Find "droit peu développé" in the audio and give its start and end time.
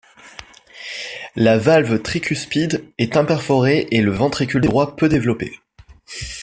4.61-5.59